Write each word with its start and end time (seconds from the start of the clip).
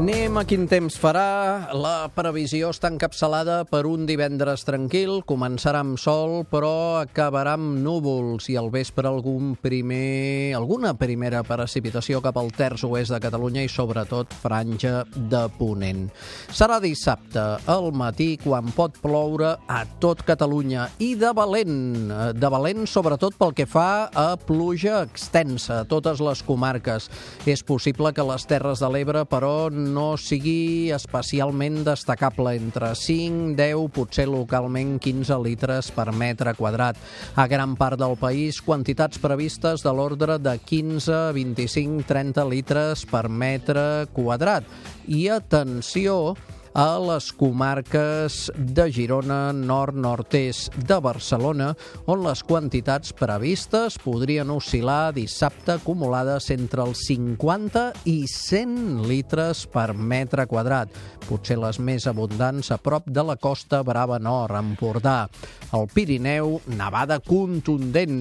Anem 0.00 0.38
a 0.40 0.46
quin 0.48 0.62
temps 0.64 0.94
farà. 0.96 1.74
La 1.76 2.06
previsió 2.16 2.70
està 2.72 2.88
encapçalada 2.88 3.66
per 3.68 3.82
un 3.84 4.06
divendres 4.08 4.62
tranquil. 4.64 5.18
Començarà 5.28 5.82
amb 5.84 5.98
sol, 6.00 6.38
però 6.48 7.02
acabarà 7.02 7.52
amb 7.58 7.74
núvols 7.84 8.46
i 8.48 8.56
al 8.56 8.70
vespre 8.72 9.04
algun 9.10 9.50
primer, 9.60 10.54
alguna 10.56 10.94
primera 10.96 11.42
precipitació 11.44 12.22
cap 12.24 12.38
al 12.40 12.48
terç 12.56 12.86
oest 12.88 13.12
de 13.12 13.18
Catalunya 13.20 13.66
i 13.66 13.68
sobretot 13.68 14.32
franja 14.40 15.02
de 15.12 15.42
Ponent. 15.58 16.08
Serà 16.48 16.80
dissabte 16.80 17.44
al 17.68 17.90
matí 17.92 18.30
quan 18.40 18.72
pot 18.72 18.96
ploure 19.04 19.52
a 19.68 19.82
tot 20.00 20.24
Catalunya 20.24 20.88
i 20.96 21.10
de 21.20 21.34
valent, 21.36 22.08
de 22.40 22.52
valent 22.56 22.88
sobretot 22.88 23.36
pel 23.36 23.52
que 23.52 23.68
fa 23.68 24.08
a 24.08 24.32
pluja 24.48 25.02
extensa 25.10 25.82
a 25.82 25.84
totes 25.92 26.24
les 26.24 26.40
comarques. 26.48 27.12
És 27.44 27.60
possible 27.60 28.16
que 28.16 28.28
les 28.32 28.48
Terres 28.48 28.80
de 28.80 28.88
l'Ebre, 28.96 29.28
però, 29.28 29.68
no 29.68 29.89
sigui 30.20 30.90
especialment 30.94 31.80
destacable, 31.86 32.52
entre 32.58 32.92
5, 32.94 33.54
10, 33.58 33.88
potser 33.94 34.26
localment 34.30 34.98
15 35.02 35.38
litres 35.44 35.90
per 35.94 36.10
metre 36.12 36.54
quadrat. 36.58 36.98
A 37.34 37.46
gran 37.50 37.76
part 37.80 37.98
del 38.00 38.16
país, 38.20 38.60
quantitats 38.62 39.18
previstes 39.22 39.84
de 39.86 39.94
l'ordre 39.94 40.38
de 40.42 40.56
15, 40.58 41.32
25, 41.36 42.04
30 42.08 42.46
litres 42.50 43.06
per 43.10 43.28
metre 43.28 44.06
quadrat. 44.14 44.66
I 45.08 45.28
atenció, 45.34 46.36
a 46.74 46.98
les 47.02 47.30
comarques 47.34 48.50
de 48.54 48.86
Girona, 48.92 49.52
nord, 49.52 49.96
nord-est 49.98 50.74
de 50.86 50.98
Barcelona, 51.02 51.72
on 52.06 52.22
les 52.22 52.42
quantitats 52.46 53.12
previstes 53.16 53.96
podrien 54.04 54.50
oscil·lar 54.54 55.12
dissabte 55.16 55.78
acumulades 55.78 56.50
entre 56.54 56.84
els 56.86 57.02
50 57.08 57.84
i 58.10 58.18
100 58.30 59.02
litres 59.08 59.64
per 59.70 59.90
metre 59.94 60.46
quadrat, 60.50 60.92
potser 61.26 61.58
les 61.58 61.80
més 61.82 62.06
abundants 62.10 62.70
a 62.70 62.78
prop 62.78 63.08
de 63.10 63.24
la 63.26 63.36
costa 63.36 63.82
Brava 63.86 64.20
Nord, 64.22 64.54
Empordà. 64.60 65.26
Al 65.74 65.86
Pirineu, 65.90 66.60
nevada 66.70 67.20
contundent, 67.22 68.20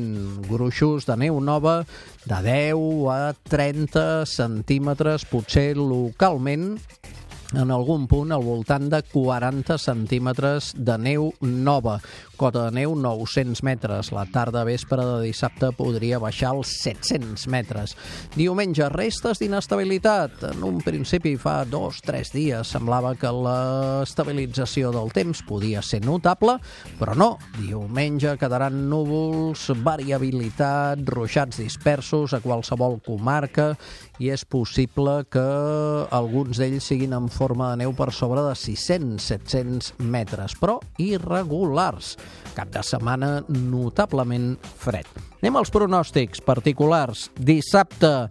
gruixos 0.49 1.05
de 1.09 1.17
neu 1.17 1.39
nova 1.41 1.83
de 2.25 2.41
10 2.45 3.09
a 3.13 3.21
30 3.49 4.25
centímetres, 4.29 5.25
potser 5.29 5.75
localment 5.77 6.77
en 7.57 7.71
algun 7.73 8.05
punt 8.09 8.31
al 8.31 8.43
voltant 8.45 8.89
de 8.91 8.99
40 9.09 9.77
centímetres 9.81 10.73
de 10.77 10.97
neu 11.01 11.31
nova. 11.41 11.97
Cota 12.39 12.69
de 12.69 12.71
neu 12.77 12.93
900 12.95 13.59
metres. 13.67 14.13
La 14.15 14.23
tarda 14.31 14.61
vespre 14.63 15.03
de 15.03 15.17
dissabte 15.25 15.73
podria 15.75 16.21
baixar 16.23 16.53
als 16.53 16.71
700 16.85 17.49
metres. 17.51 17.97
Diumenge, 18.31 18.85
restes 18.93 19.41
d'inestabilitat. 19.41 20.45
En 20.53 20.63
un 20.63 20.77
principi, 20.79 21.33
fa 21.35 21.65
dos, 21.67 21.99
tres 21.99 22.31
dies, 22.31 22.71
semblava 22.71 23.11
que 23.19 23.33
l'estabilització 23.35 24.93
del 24.95 25.11
temps 25.11 25.41
podia 25.43 25.83
ser 25.83 25.99
notable, 26.05 26.55
però 26.95 27.17
no. 27.19 27.29
Diumenge 27.57 28.37
quedaran 28.39 28.85
núvols, 28.87 29.67
variabilitat, 29.83 31.03
ruixats 31.11 31.59
dispersos 31.59 32.37
a 32.37 32.39
qualsevol 32.39 33.01
comarca 33.03 33.73
i 34.19 34.31
és 34.31 34.45
possible 34.47 35.25
que 35.31 35.43
alguns 36.15 36.59
d'ells 36.59 36.87
siguin 36.87 37.19
en 37.19 37.27
forma 37.27 37.73
de 37.73 37.83
neu 37.83 37.91
per 37.99 38.13
sobre 38.15 38.47
de 38.47 38.55
600-700 38.55 39.91
metres, 39.99 40.55
però 40.55 40.79
irregulars. 41.03 42.15
Cap 42.55 42.71
de 42.73 42.83
setmana 42.83 43.39
notablement 43.47 44.55
fred. 44.81 45.07
Anem 45.39 45.55
als 45.55 45.71
pronòstics 45.71 46.41
particulars. 46.43 47.29
Dissabte, 47.39 48.27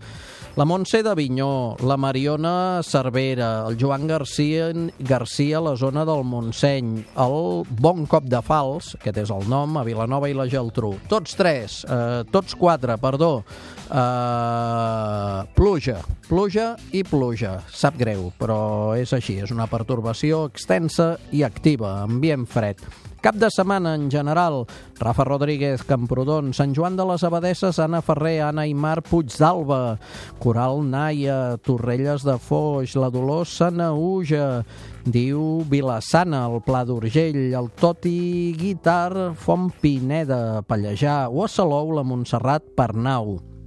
la 0.59 0.65
Montse 0.67 1.05
de 1.07 1.15
Vinyó, 1.15 1.77
la 1.87 1.97
Mariona 1.97 2.83
Cervera, 2.83 3.65
el 3.69 3.77
Joan 3.79 4.09
Garcia, 4.11 4.73
Garcia 4.99 5.59
a 5.59 5.61
la 5.63 5.77
zona 5.77 6.05
del 6.05 6.25
Montseny, 6.27 6.97
el 7.17 7.65
Bon 7.79 8.05
Cop 8.11 8.27
de 8.27 8.41
Fals, 8.43 8.97
aquest 8.99 9.23
és 9.23 9.31
el 9.31 9.47
nom, 9.47 9.79
a 9.79 9.85
Vilanova 9.87 10.27
i 10.27 10.35
la 10.35 10.49
Geltrú. 10.51 10.97
Tots 11.09 11.39
tres, 11.39 11.85
eh, 11.87 12.25
tots 12.35 12.59
quatre, 12.59 12.99
perdó, 12.99 13.45
eh, 13.87 15.47
pluja, 15.55 16.03
pluja 16.27 16.75
i 16.91 17.05
pluja. 17.05 17.63
Sap 17.71 17.97
greu, 17.97 18.33
però 18.37 18.99
és 18.99 19.13
així, 19.15 19.39
és 19.39 19.55
una 19.55 19.71
pertorbació 19.71 20.45
extensa 20.51 21.17
i 21.31 21.45
activa, 21.47 22.03
ambient 22.03 22.47
fred. 22.51 22.83
Cap 23.21 23.35
de 23.35 23.49
setmana 23.51 23.97
en 23.99 24.07
general, 24.11 24.63
Rafa 25.01 25.25
Rodríguez, 25.27 25.83
Camprodon, 25.83 26.53
Sant 26.55 26.71
Joan 26.77 26.95
de 26.95 27.03
les 27.09 27.25
Abadesses, 27.27 27.81
Anna 27.83 27.99
Ferrer, 28.01 28.45
Anna 28.47 28.63
Aymar, 28.63 29.03
Puigdalba, 29.03 29.99
Coral 30.39 30.85
Naia, 30.87 31.59
Torrelles 31.59 32.23
de 32.23 32.39
Foix, 32.39 32.95
la 32.95 33.11
Dolors 33.11 33.59
Sanauja, 33.59 34.63
diu 35.03 35.65
Vilassana, 35.67 36.47
el 36.47 36.63
Pla 36.63 36.85
d'Urgell, 36.87 37.51
el 37.59 37.71
Toti 37.75 38.55
Guitar, 38.55 39.35
Font 39.35 39.73
Pineda, 39.83 40.63
Pallejà, 40.63 41.25
o 41.29 41.43
a 41.43 41.51
Salou, 41.51 41.91
la 41.99 42.07
Montserrat 42.07 42.71
Pernau. 42.79 43.58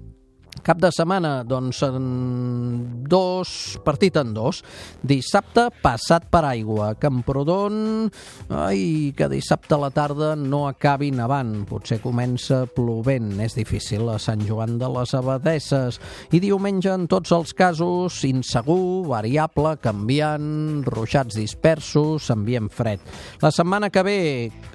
Cap 0.62 0.78
de 0.78 0.92
setmana, 0.94 1.42
doncs, 1.48 1.80
en 1.88 3.04
dos, 3.10 3.80
partit 3.86 4.18
en 4.22 4.34
dos. 4.36 4.62
Dissabte, 5.02 5.68
passat 5.82 6.28
per 6.30 6.44
aigua. 6.46 6.92
Camprodon, 7.02 8.06
ai, 8.54 9.10
que 9.18 9.30
dissabte 9.32 9.74
a 9.74 9.80
la 9.82 9.90
tarda 9.90 10.36
no 10.38 10.68
acabi 10.70 11.10
nevant. 11.16 11.64
Potser 11.70 11.98
comença 12.04 12.64
plovent. 12.76 13.34
És 13.42 13.58
difícil 13.58 14.06
a 14.14 14.20
Sant 14.22 14.46
Joan 14.46 14.78
de 14.82 14.90
les 14.94 15.16
Abadesses. 15.18 15.98
I 16.30 16.44
diumenge, 16.44 16.92
en 16.94 17.08
tots 17.10 17.34
els 17.34 17.56
casos, 17.58 18.22
insegur, 18.28 19.08
variable, 19.10 19.74
canviant, 19.82 20.86
ruixats 20.86 21.40
dispersos, 21.40 22.30
ambient 22.30 22.70
fred. 22.70 23.02
La 23.42 23.50
setmana 23.50 23.90
que 23.90 24.06
ve, 24.06 24.20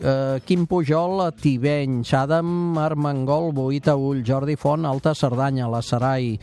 eh, 0.03 0.41
Quim 0.47 0.67
Pujol, 0.67 1.23
Tibeny, 1.39 2.03
Xàdam, 2.03 2.77
Armengol, 2.83 3.53
Boita 3.55 3.95
Ull, 3.95 4.25
Jordi 4.27 4.57
Font, 4.57 4.85
Alta 4.85 5.15
Cerdanya, 5.15 5.71
Sarai 5.83 6.39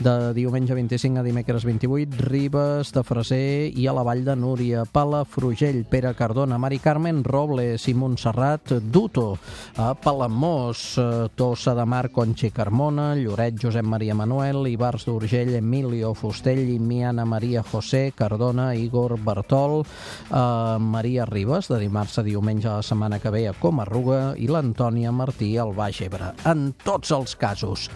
de 0.00 0.34
diumenge 0.36 0.74
25 0.74 1.20
a 1.20 1.24
dimecres 1.24 1.64
28, 1.64 2.20
Ribes 2.28 2.92
de 2.92 3.02
Freser 3.06 3.70
i 3.72 3.86
a 3.86 3.94
la 3.96 4.04
Vall 4.04 4.24
de 4.26 4.36
Núria, 4.36 4.84
Palafrugell, 4.84 5.84
Pere 5.88 6.12
Cardona, 6.14 6.58
Mari 6.58 6.78
Carmen 6.78 7.22
Robles 7.24 7.86
i 7.88 7.94
Montserrat 7.94 8.76
Duto, 8.92 9.38
a 9.76 9.94
Palamós, 9.94 10.98
Tossa 11.34 11.74
de 11.74 11.86
Mar, 11.86 12.10
Conxi 12.12 12.50
Carmona, 12.50 13.14
Lloret, 13.16 13.56
Josep 13.62 13.84
Maria 13.84 14.14
Manuel, 14.14 14.66
Ibars 14.68 15.06
d'Urgell, 15.08 15.54
Emilio 15.56 16.12
Fustell 16.14 16.68
i 16.68 16.78
Miana 16.78 17.24
Maria 17.24 17.62
José, 17.62 18.12
Cardona, 18.16 18.74
Igor 18.74 19.18
Bertol, 19.18 19.82
eh, 20.30 20.76
Maria 20.80 21.24
Ribes, 21.24 21.68
de 21.68 21.80
dimarts 21.80 22.18
a 22.18 22.26
diumenge 22.26 22.68
a 22.68 22.76
la 22.76 22.82
setmana 22.82 23.18
que 23.18 23.30
ve 23.30 23.46
a 23.48 23.54
Comarruga 23.56 24.34
i 24.36 24.48
l'Antònia 24.50 25.12
Martí 25.12 25.56
al 25.56 25.72
Baix 25.74 26.02
Ebre. 26.04 26.32
En 26.44 26.72
tots 26.84 27.10
els 27.16 27.36
casos, 27.36 27.88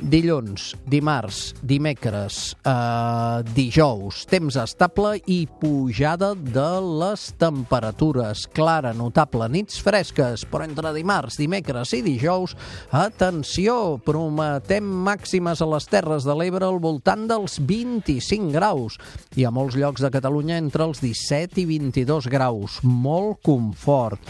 dilluns, 0.00 0.37
dimarts, 0.88 1.54
dimecres, 1.62 2.56
eh, 2.64 3.42
dijous, 3.54 4.24
temps 4.28 4.56
estable 4.60 5.16
i 5.26 5.46
pujada 5.60 6.34
de 6.34 6.68
les 7.00 7.32
temperatures. 7.38 8.46
Clara, 8.52 8.92
notable, 8.92 9.48
nits 9.48 9.80
fresques, 9.80 10.44
però 10.48 10.64
entre 10.64 10.92
dimarts, 10.92 11.38
dimecres 11.40 11.92
i 11.96 12.02
dijous, 12.02 12.56
atenció, 12.90 13.98
prometem 14.04 14.84
màximes 14.84 15.62
a 15.62 15.70
les 15.72 15.88
Terres 15.88 16.26
de 16.28 16.34
l'Ebre 16.36 16.66
al 16.66 16.80
voltant 16.82 17.26
dels 17.30 17.58
25 17.64 18.52
graus 18.52 18.98
i 19.36 19.46
a 19.46 19.50
molts 19.54 19.76
llocs 19.78 20.02
de 20.04 20.10
Catalunya 20.12 20.58
entre 20.58 20.84
els 20.84 21.00
17 21.00 21.62
i 21.62 21.66
22 21.68 22.28
graus. 22.28 22.80
Molt 22.82 23.40
confort. 23.46 24.20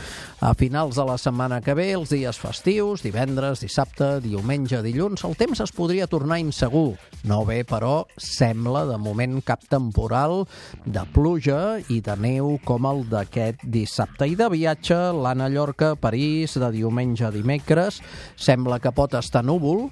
A 0.41 0.53
finals 0.55 0.95
de 0.95 1.05
la 1.05 1.17
setmana 1.19 1.59
que 1.65 1.75
ve, 1.75 1.89
els 1.97 2.13
dies 2.15 2.39
festius, 2.39 3.03
divendres, 3.03 3.65
dissabte, 3.65 4.21
diumenge, 4.23 4.79
dilluns, 4.85 5.25
el 5.27 5.35
temps 5.39 5.59
es 5.65 5.73
podria 5.75 5.98
tornar 6.07 6.39
insegur. 6.39 6.95
No 7.27 7.43
bé, 7.45 7.65
però, 7.67 8.07
sembla 8.15 8.85
de 8.87 8.99
moment 9.03 9.41
cap 9.43 9.65
temporal 9.67 10.45
de 10.87 11.03
pluja 11.15 11.81
i 11.91 11.99
de 12.05 12.15
neu 12.21 12.59
com 12.65 12.87
el 12.87 13.03
d'aquest 13.11 13.65
dissabte. 13.67 14.29
I 14.31 14.37
de 14.39 14.47
viatge, 14.53 14.99
l'Anna 15.17 15.49
Llorca, 15.51 15.97
París, 15.99 16.55
de 16.55 16.71
diumenge 16.77 17.27
a 17.27 17.33
dimecres, 17.35 17.99
sembla 18.37 18.79
que 18.79 18.95
pot 18.95 19.19
estar 19.19 19.43
núvol, 19.43 19.89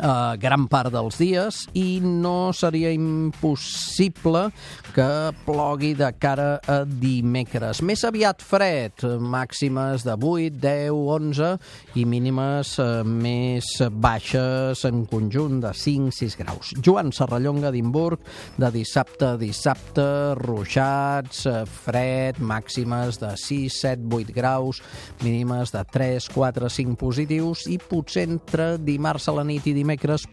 uh, 0.00 0.34
gran 0.40 0.66
part 0.70 0.92
dels 0.92 1.18
dies 1.20 1.62
i 1.78 2.00
no 2.02 2.52
seria 2.56 2.92
impossible 2.94 4.48
que 4.92 5.08
plogui 5.46 5.92
de 5.96 6.08
cara 6.20 6.58
a 6.68 6.82
dimecres. 6.86 7.82
Més 7.84 8.04
aviat 8.08 8.42
fred, 8.44 9.04
màximes 9.20 10.04
de 10.06 10.16
8, 10.16 10.58
10, 10.62 10.92
11 10.92 11.50
i 12.00 12.06
mínimes 12.08 12.74
uh, 12.82 13.02
més 13.04 13.68
baixes 13.92 14.84
en 14.88 15.04
conjunt 15.10 15.60
de 15.64 15.72
5, 15.76 16.12
6 16.16 16.38
graus. 16.40 16.72
Joan 16.84 17.12
Serrallonga 17.12 17.72
d'Imburg, 17.74 18.22
de 18.60 18.72
dissabte 18.74 19.32
a 19.32 19.40
dissabte, 19.40 20.06
ruixats, 20.40 21.44
uh, 21.50 21.62
fred, 21.66 22.40
màximes 22.40 23.20
de 23.22 23.34
6, 23.40 23.80
7, 23.82 24.08
8 24.12 24.36
graus, 24.36 24.82
mínimes 25.22 25.72
de 25.74 25.84
3, 25.92 26.28
4, 26.32 26.72
5 26.72 26.98
positius 27.00 27.66
i 27.72 27.78
potser 27.80 28.28
entre 28.28 28.74
dimarts 28.82 29.28
a 29.28 29.36
la 29.36 29.46
nit 29.46 29.64
i 29.66 29.72
dimecres 29.72 29.81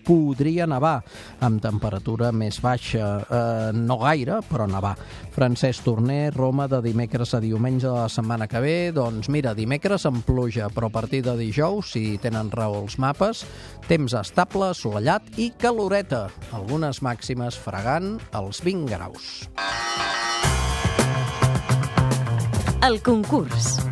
podria 0.06 0.68
nevar, 0.68 1.02
amb 1.42 1.62
temperatura 1.62 2.32
més 2.32 2.60
baixa, 2.62 3.26
eh, 3.26 3.72
no 3.74 3.98
gaire, 3.98 4.40
però 4.50 4.68
nevar. 4.68 4.96
Francesc 5.32 5.84
Torner, 5.84 6.34
Roma, 6.34 6.68
de 6.68 6.82
dimecres 6.82 7.34
a 7.34 7.40
diumenge 7.40 7.88
de 7.88 7.94
la 7.94 8.10
setmana 8.10 8.48
que 8.48 8.60
ve, 8.60 8.92
doncs 8.92 9.30
mira, 9.30 9.54
dimecres 9.54 10.06
amb 10.06 10.24
pluja, 10.26 10.70
però 10.70 10.88
a 10.88 10.94
partir 10.94 11.24
de 11.24 11.36
dijous, 11.38 11.92
si 11.94 12.18
tenen 12.22 12.52
raó 12.52 12.84
els 12.84 13.00
mapes, 13.00 13.46
temps 13.88 14.14
estable, 14.14 14.70
assolellat 14.70 15.24
i 15.38 15.52
caloreta, 15.58 16.28
algunes 16.52 17.02
màximes 17.02 17.58
fregant 17.58 18.20
els 18.34 18.62
20 18.64 18.86
graus. 18.90 19.50
El 22.86 23.02
concurs. 23.04 23.89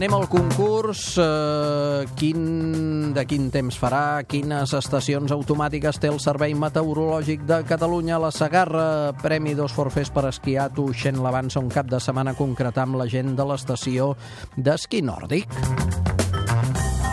Anem 0.00 0.14
al 0.16 0.30
concurs. 0.32 1.18
Eh, 1.20 2.06
quin, 2.16 3.10
de 3.12 3.24
quin 3.28 3.50
temps 3.52 3.76
farà? 3.76 4.22
Quines 4.24 4.72
estacions 4.78 5.34
automàtiques 5.36 6.00
té 6.00 6.08
el 6.08 6.16
Servei 6.24 6.54
Meteorològic 6.56 7.44
de 7.44 7.58
Catalunya? 7.68 8.16
La 8.16 8.30
Sagarra, 8.32 9.12
Premi 9.20 9.52
dos 9.58 9.74
forfers 9.76 10.08
per 10.08 10.24
esquiar, 10.30 10.70
tuixent 10.72 11.20
l'avança 11.20 11.60
un 11.60 11.68
cap 11.68 11.92
de 11.92 12.00
setmana 12.00 12.32
concretar 12.32 12.88
amb 12.88 12.96
la 12.96 13.10
gent 13.12 13.36
de 13.36 13.44
l'estació 13.52 14.14
d'esquí 14.56 15.04
nòrdic. 15.04 16.09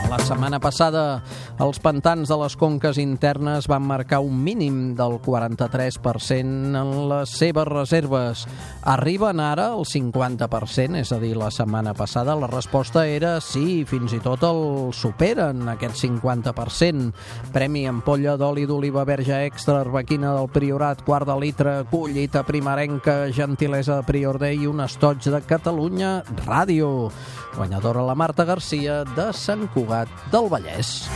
La 0.07 0.21
setmana 0.24 0.56
passada, 0.63 1.19
els 1.59 1.81
pantans 1.83 2.30
de 2.31 2.36
les 2.39 2.54
conques 2.56 2.95
internes 3.01 3.65
van 3.68 3.83
marcar 3.83 4.21
un 4.24 4.38
mínim 4.39 4.94
del 4.95 5.18
43% 5.19 6.80
en 6.80 6.92
les 7.09 7.33
seves 7.36 7.68
reserves. 7.68 8.45
Arriben 8.88 9.42
ara 9.44 9.65
al 9.74 9.83
50%, 9.83 11.01
és 11.01 11.12
a 11.12 11.19
dir, 11.19 11.33
la 11.36 11.50
setmana 11.51 11.92
passada 11.92 12.38
la 12.39 12.48
resposta 12.48 13.04
era 13.04 13.33
sí, 13.44 13.83
fins 13.83 14.15
i 14.15 14.21
tot 14.24 14.45
el 14.48 14.62
superen, 14.95 15.65
aquest 15.74 16.00
50%. 16.06 17.12
Premi 17.51 17.83
ampolla 17.92 18.38
d'oli 18.39 18.63
d'oliva 18.69 19.04
verge 19.04 19.42
extra, 19.44 19.81
arbequina 19.83 20.31
del 20.38 20.48
Priorat, 20.56 21.04
quart 21.04 21.27
de 21.27 21.36
litre, 21.44 21.75
collita 21.92 22.45
primerenca, 22.48 23.25
gentilesa 23.36 24.00
de 24.00 24.07
Prior 24.07 24.39
i 24.54 24.71
un 24.71 24.80
estoig 24.88 25.27
de 25.27 25.44
Catalunya 25.44 26.21
Ràdio. 26.45 27.12
Guanyadora 27.57 28.06
la 28.06 28.13
Marta 28.15 28.45
Garcia 28.45 29.01
de 29.18 29.31
Sant 29.33 29.65
Cugat 29.74 29.96
del 30.31 30.51
Vallès. 30.51 31.07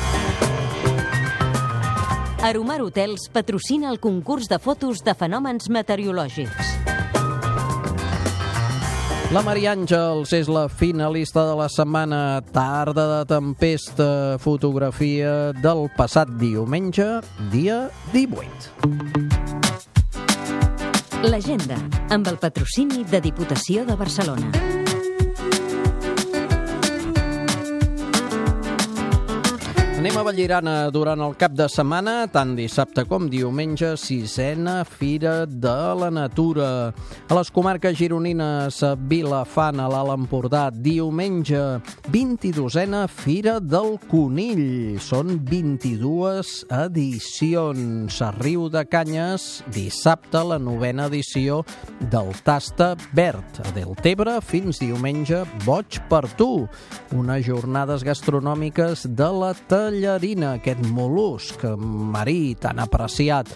Aromar 2.42 2.82
Hotels 2.82 3.30
patrocina 3.30 3.92
el 3.92 4.00
concurs 4.02 4.48
de 4.50 4.58
fotos 4.58 5.04
de 5.06 5.14
fenòmens 5.14 5.70
meteorològics. 5.70 6.72
La 9.32 9.40
Maria 9.46 9.72
Àngels 9.78 10.34
és 10.36 10.50
la 10.52 10.66
finalista 10.68 11.46
de 11.48 11.54
la 11.56 11.70
setmana 11.72 12.42
Tarda 12.52 13.06
de 13.14 13.22
Tempesta, 13.30 14.36
fotografia 14.44 15.54
del 15.62 15.86
passat 15.96 16.34
diumenge, 16.42 17.22
dia 17.54 17.86
18. 18.12 19.32
L'agenda, 21.30 21.78
amb 22.10 22.28
el 22.28 22.42
patrocini 22.42 23.06
de 23.06 23.22
Diputació 23.22 23.86
de 23.86 23.96
Barcelona. 23.96 24.81
Anem 30.02 30.16
a 30.18 30.22
Vallirana 30.26 30.72
durant 30.90 31.22
el 31.22 31.36
cap 31.38 31.54
de 31.54 31.68
setmana, 31.70 32.24
tant 32.34 32.56
dissabte 32.58 33.04
com 33.06 33.28
diumenge, 33.30 33.92
sisena 34.02 34.80
Fira 34.82 35.44
de 35.46 35.74
la 36.00 36.08
Natura. 36.10 36.70
A 37.30 37.38
les 37.38 37.52
comarques 37.54 37.94
gironines, 38.00 38.80
Vilafant, 39.12 39.78
a 39.78 39.86
l'Alt 39.94 40.16
Empordà, 40.16 40.64
diumenge, 40.74 41.62
22a 42.10 43.04
Fira 43.14 43.60
del 43.62 44.00
Conill. 44.10 44.98
Són 44.98 45.38
22 45.46 46.56
edicions. 46.80 48.18
A 48.26 48.32
Riu 48.40 48.72
de 48.74 48.82
Canyes, 48.90 49.62
dissabte, 49.70 50.42
la 50.42 50.58
novena 50.58 51.06
edició 51.14 51.62
del 52.10 52.34
Tasta 52.42 52.96
Verd. 53.14 53.62
A 53.62 53.76
Deltebre, 53.78 54.40
fins 54.42 54.82
diumenge, 54.82 55.46
Boig 55.62 56.02
per 56.10 56.26
tu. 56.42 56.66
Unes 57.14 57.46
jornades 57.46 58.02
gastronòmiques 58.02 59.06
de 59.14 59.30
la 59.30 59.54
tallarina, 59.92 60.56
aquest 60.56 60.82
mol·lusc 60.88 61.66
marí 61.76 62.56
tan 62.60 62.80
apreciat. 62.80 63.50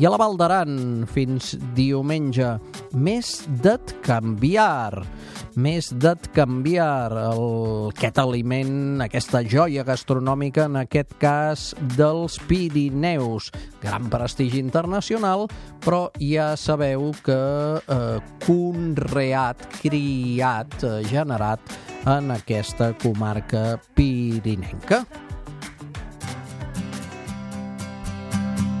I 0.00 0.06
a 0.08 0.10
la 0.10 0.18
Val 0.18 0.38
d'Aran, 0.40 1.04
fins 1.12 1.52
diumenge, 1.76 2.54
més 2.96 3.42
d'et 3.62 3.92
canviar. 4.04 5.02
Més 5.60 5.90
d'et 5.92 6.30
canviar 6.32 7.12
el, 7.26 7.42
aquest 7.90 8.20
aliment, 8.22 9.02
aquesta 9.04 9.42
joia 9.44 9.84
gastronòmica, 9.84 10.64
en 10.70 10.80
aquest 10.80 11.12
cas 11.20 11.66
dels 11.98 12.38
Pirineus. 12.48 13.50
Gran 13.82 14.08
prestigi 14.12 14.62
internacional, 14.64 15.44
però 15.84 16.06
ja 16.16 16.54
sabeu 16.56 17.10
que 17.26 17.36
eh, 17.82 18.16
conreat, 18.46 19.68
criat, 19.82 20.78
eh, 20.88 21.02
generat 21.12 21.76
en 22.08 22.32
aquesta 22.32 22.94
comarca 22.96 23.76
pirinenca. 23.94 25.04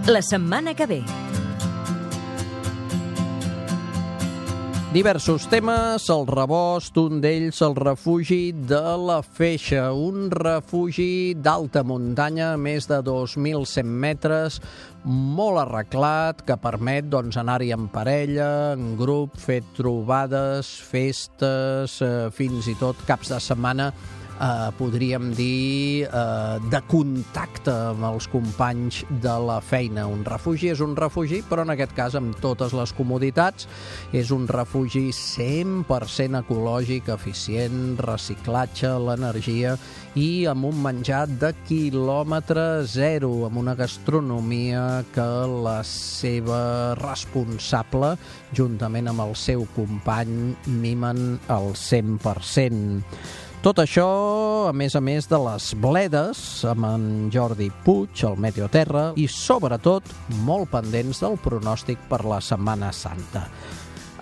La 0.08 0.20
setmana 0.20 0.74
que 0.74 0.86
ve. 0.86 1.02
Diversos 4.92 5.46
temes, 5.48 6.08
el 6.10 6.26
rebost, 6.26 6.96
un 6.98 7.20
d'ells 7.22 7.60
el 7.62 7.76
refugi 7.78 8.50
de 8.66 8.80
la 8.98 9.20
Feixa, 9.22 9.92
un 9.94 10.26
refugi 10.34 11.36
d'alta 11.38 11.84
muntanya, 11.86 12.56
més 12.58 12.90
de 12.90 12.98
2.100 13.06 13.86
metres, 13.86 14.58
molt 15.06 15.62
arreglat, 15.62 16.42
que 16.44 16.58
permet 16.58 17.06
doncs, 17.06 17.38
anar-hi 17.38 17.70
en 17.72 17.86
parella, 17.94 18.50
en 18.74 18.96
grup, 18.98 19.38
fer 19.38 19.62
trobades, 19.78 20.74
festes, 20.82 22.00
eh, 22.02 22.26
fins 22.34 22.66
i 22.66 22.74
tot 22.82 23.06
caps 23.06 23.30
de 23.32 23.40
setmana 23.40 23.92
eh, 24.42 24.70
podríem 24.78 25.30
dir, 25.38 26.04
eh, 26.04 26.58
de 26.70 26.80
contacte 26.90 27.72
amb 27.92 28.04
els 28.10 28.26
companys 28.32 29.02
de 29.22 29.34
la 29.46 29.60
feina. 29.60 30.06
Un 30.10 30.24
refugi 30.26 30.72
és 30.72 30.80
un 30.80 30.96
refugi, 30.96 31.42
però 31.48 31.62
en 31.62 31.74
aquest 31.74 31.94
cas 31.94 32.16
amb 32.18 32.36
totes 32.42 32.74
les 32.74 32.92
comoditats. 32.92 33.68
És 34.12 34.30
un 34.34 34.48
refugi 34.48 35.10
100% 35.12 36.42
ecològic, 36.42 37.08
eficient, 37.14 37.96
reciclatge, 37.98 38.90
l'energia 38.98 39.76
i 40.14 40.44
amb 40.50 40.66
un 40.68 40.82
menjar 40.82 41.26
de 41.40 41.52
quilòmetre 41.68 42.84
zero, 42.84 43.46
amb 43.46 43.62
una 43.62 43.74
gastronomia 43.74 45.04
que 45.14 45.28
la 45.64 45.78
seva 45.88 46.94
responsable, 47.00 48.16
juntament 48.52 49.08
amb 49.08 49.24
el 49.24 49.34
seu 49.36 49.64
company, 49.76 50.52
mimen 50.66 51.38
al 51.48 51.72
100%. 51.72 53.51
Tot 53.62 53.78
això, 53.78 54.04
a 54.66 54.72
més 54.74 54.96
a 54.98 55.00
més 55.06 55.28
de 55.30 55.38
les 55.38 55.68
bledes, 55.78 56.38
amb 56.66 56.82
en 56.88 57.04
Jordi 57.30 57.68
Puig, 57.84 58.24
el 58.26 58.34
Meteoterra, 58.42 59.04
i 59.14 59.28
sobretot 59.30 60.08
molt 60.42 60.66
pendents 60.72 61.22
del 61.22 61.38
pronòstic 61.44 62.02
per 62.10 62.24
la 62.26 62.40
Setmana 62.42 62.90
Santa. 62.90 63.44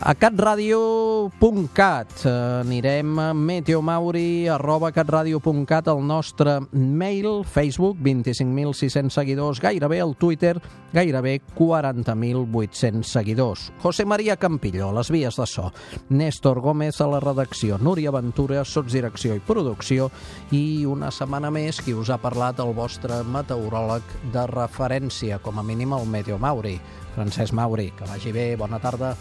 A 0.00 0.16
catradio.cat 0.16 2.24
anirem 2.64 3.18
a 3.20 3.36
meteomauri 3.36 4.48
arroba 4.48 4.88
catradio.cat 4.96 5.92
el 5.92 6.00
nostre 6.08 6.56
mail, 6.72 7.44
Facebook 7.44 8.00
25.600 8.00 9.12
seguidors, 9.12 9.60
gairebé 9.60 10.00
el 10.00 10.16
Twitter 10.16 10.56
gairebé 10.92 11.40
40.800 11.54 13.04
seguidors. 13.04 13.72
José 13.82 14.04
María 14.04 14.36
Campillo, 14.36 14.88
a 14.88 14.92
les 14.92 15.10
vies 15.10 15.36
de 15.36 15.46
so. 15.46 15.72
Néstor 16.08 16.60
Gómez 16.60 17.00
a 17.00 17.06
la 17.06 17.20
redacció. 17.20 17.78
Núria 17.78 18.10
Ventura, 18.10 18.64
sotsdirecció 18.64 19.36
i 19.36 19.40
producció. 19.40 20.10
I 20.50 20.84
una 20.86 21.10
setmana 21.10 21.50
més 21.50 21.80
qui 21.84 21.94
us 21.94 22.10
ha 22.10 22.18
parlat 22.18 22.60
el 22.60 22.74
vostre 22.74 23.22
meteoròleg 23.24 24.16
de 24.32 24.46
referència, 24.50 25.40
com 25.44 25.58
a 25.58 25.62
mínim 25.62 25.92
el 25.92 26.08
Meteo 26.08 26.38
Mauri. 26.38 26.78
Francesc 27.14 27.52
Mauri, 27.52 27.90
que 27.96 28.08
vagi 28.08 28.32
bé, 28.32 28.54
bona 28.56 28.80
tarda. 28.80 29.14